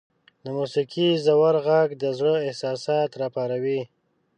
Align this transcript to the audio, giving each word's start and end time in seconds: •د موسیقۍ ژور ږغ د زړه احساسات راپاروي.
•د 0.43 0.45
موسیقۍ 0.57 1.07
ژور 1.23 1.55
ږغ 1.65 1.89
د 2.01 2.03
زړه 2.17 2.33
احساسات 2.47 3.11
راپاروي. 3.21 3.81